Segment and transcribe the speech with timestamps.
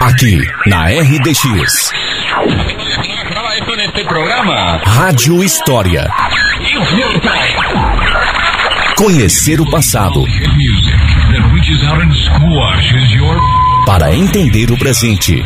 [0.00, 1.92] Aqui, na RDX.
[4.84, 6.08] Rádio História.
[8.96, 10.24] Conhecer o passado.
[13.84, 15.42] Para entender o presente.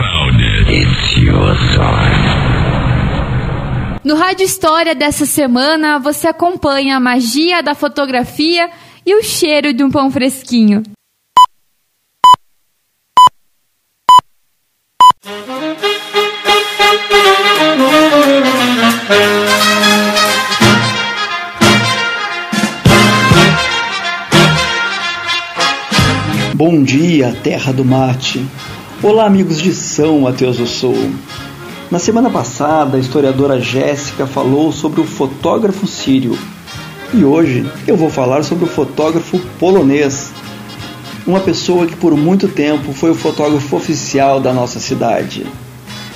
[4.04, 8.70] No Rádio História dessa semana, você acompanha a magia da fotografia
[9.04, 10.82] e o cheiro de um pão fresquinho.
[26.54, 28.40] Bom dia, terra do mate.
[29.02, 31.10] Olá, amigos de São Mateus do Sul.
[31.90, 36.38] Na semana passada, a historiadora Jéssica falou sobre o fotógrafo sírio.
[37.12, 40.30] E hoje eu vou falar sobre o fotógrafo polonês,
[41.26, 45.44] uma pessoa que por muito tempo foi o fotógrafo oficial da nossa cidade.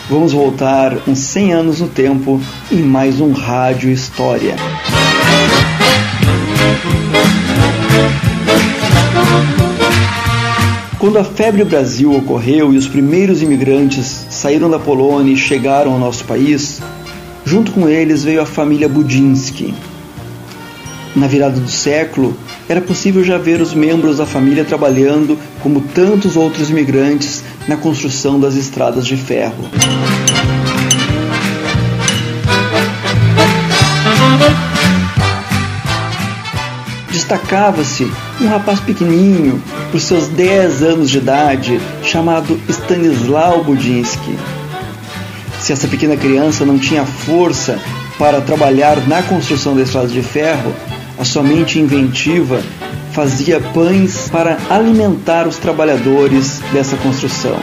[0.09, 4.55] Vamos voltar uns 100 anos no tempo em mais um Rádio História.
[10.99, 15.99] Quando a febre Brasil ocorreu e os primeiros imigrantes saíram da Polônia e chegaram ao
[15.99, 16.81] nosso país,
[17.45, 19.73] junto com eles veio a família Budinsky.
[21.15, 22.37] Na virada do século,
[22.69, 28.41] era possível já ver os membros da família trabalhando, como tantos outros imigrantes, na construção
[28.41, 29.69] das estradas de ferro.
[37.13, 38.11] Destacava-se
[38.41, 44.39] um rapaz pequenininho, por seus 10 anos de idade, chamado Stanislau Budinsky.
[45.59, 47.79] Se essa pequena criança não tinha força
[48.19, 50.73] para trabalhar na construção da estrada de ferro,
[51.19, 52.63] a sua mente inventiva
[53.13, 57.59] fazia pães para alimentar os trabalhadores dessa construção.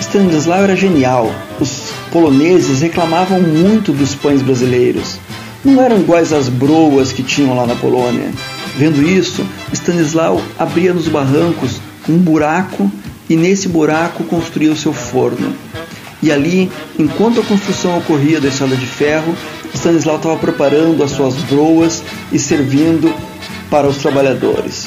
[0.00, 1.32] Stanislau era genial.
[1.58, 1.81] Os
[2.12, 5.16] poloneses reclamavam muito dos pães brasileiros.
[5.64, 8.30] Não eram iguais às broas que tinham lá na Polônia.
[8.76, 12.90] Vendo isso, Stanislau abria nos barrancos um buraco
[13.28, 15.54] e nesse buraco construía o seu forno.
[16.22, 19.34] E ali, enquanto a construção ocorria da estrada de ferro,
[19.74, 23.12] Stanislau estava preparando as suas broas e servindo
[23.70, 24.86] para os trabalhadores.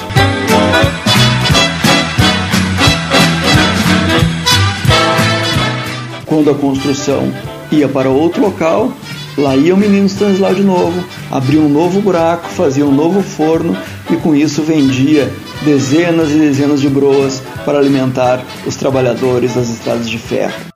[6.36, 7.34] Quando a construção
[7.72, 8.92] ia para outro local,
[9.38, 11.02] lá ia o menino Stanislau de novo,
[11.32, 13.74] abria um novo buraco, fazia um novo forno
[14.12, 15.32] e com isso vendia
[15.64, 20.75] dezenas e dezenas de broas para alimentar os trabalhadores das estradas de ferro.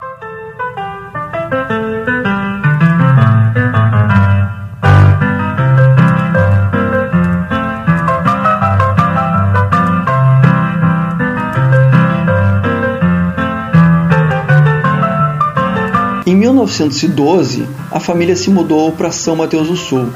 [16.66, 20.10] 1912, a família se mudou para São Mateus do Sul.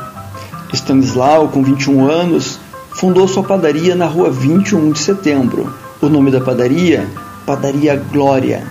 [0.73, 2.59] Stanislau, com 21 anos,
[2.91, 5.73] fundou sua padaria na rua 21 de setembro.
[6.01, 7.07] O nome da padaria?
[7.45, 8.67] Padaria Glória.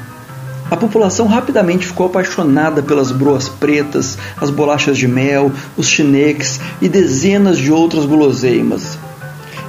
[0.71, 6.89] A população rapidamente ficou apaixonada pelas broas pretas, as bolachas de mel, os chineques e
[6.89, 8.99] dezenas de outras guloseimas.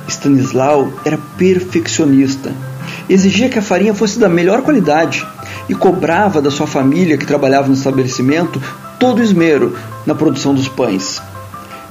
[0.07, 2.51] Stanislau era perfeccionista.
[3.09, 5.25] Exigia que a farinha fosse da melhor qualidade
[5.67, 8.61] e cobrava da sua família que trabalhava no estabelecimento
[8.99, 11.21] todo o esmero na produção dos pães.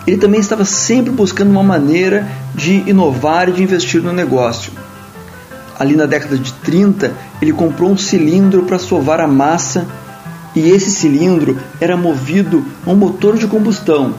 [0.07, 4.73] Ele também estava sempre buscando uma maneira de inovar e de investir no negócio.
[5.79, 9.87] Ali na década de 30, ele comprou um cilindro para sovar a massa
[10.55, 14.15] e esse cilindro era movido a um motor de combustão.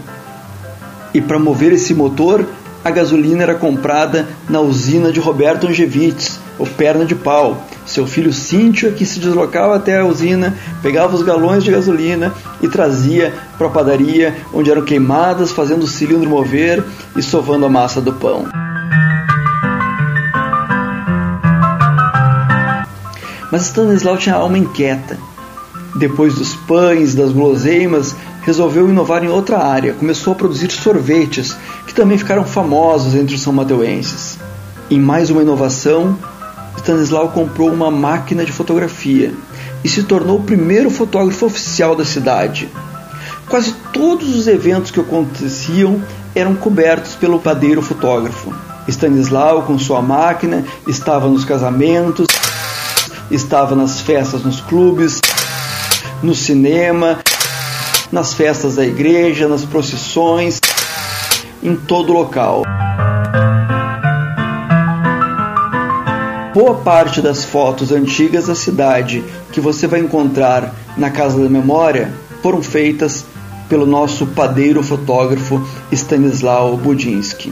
[1.14, 2.46] E para mover esse motor,
[2.84, 8.34] a gasolina era comprada na usina de Roberto Angevitz, o Perna de Pau, seu filho
[8.34, 13.68] Cíntia, que se deslocava até a usina, pegava os galões de gasolina e trazia para
[13.68, 16.84] a padaria, onde eram queimadas, fazendo o cilindro mover
[17.16, 18.46] e sovando a massa do pão.
[23.52, 25.18] Mas Stanislau tinha alma inquieta.
[25.96, 29.94] Depois dos pães, das guloseimas, resolveu inovar em outra área.
[29.94, 31.56] Começou a produzir sorvetes,
[31.86, 34.40] que também ficaram famosos entre os são mateuenses.
[34.90, 36.18] Em mais uma inovação,
[36.78, 39.34] Stanislau comprou uma máquina de fotografia
[39.84, 42.70] e se tornou o primeiro fotógrafo oficial da cidade.
[43.48, 46.02] Quase todos os eventos que aconteciam
[46.34, 48.54] eram cobertos pelo padeiro fotógrafo.
[48.88, 52.28] Stanislau, com sua máquina, estava nos casamentos,
[53.30, 55.20] estava nas festas nos clubes,
[56.24, 57.20] no cinema,
[58.12, 60.60] nas festas da igreja, nas procissões
[61.62, 62.64] em todo local.
[66.54, 72.14] Boa parte das fotos antigas da cidade que você vai encontrar na Casa da Memória
[72.42, 73.26] foram feitas
[73.68, 75.62] pelo nosso padeiro fotógrafo
[75.92, 77.52] Stanislau Budinski.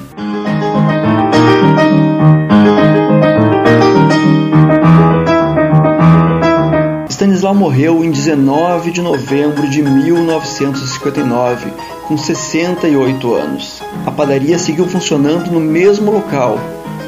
[7.51, 11.71] Stanislau morreu em 19 de novembro de 1959,
[12.07, 13.81] com 68 anos.
[14.05, 16.57] A padaria seguiu funcionando no mesmo local,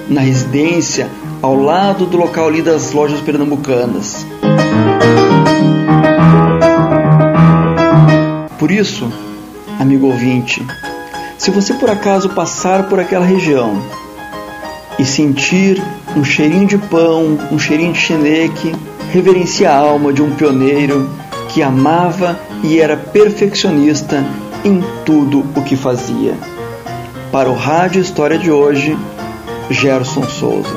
[0.09, 1.09] na residência
[1.41, 4.25] ao lado do local ali das lojas pernambucanas.
[8.59, 9.11] Por isso,
[9.79, 10.65] amigo ouvinte,
[11.37, 13.81] se você por acaso passar por aquela região
[14.99, 15.81] e sentir
[16.15, 18.73] um cheirinho de pão, um cheirinho de cheneque,
[19.13, 21.07] reverencie a alma de um pioneiro
[21.49, 24.25] que amava e era perfeccionista
[24.65, 26.35] em tudo o que fazia.
[27.31, 28.97] Para o Rádio História de hoje,
[29.69, 30.73] Gerson Souza.